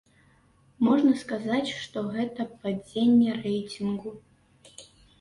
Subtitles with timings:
[0.87, 4.11] Можна сказаць, што гэта падзенне рэйтынгу.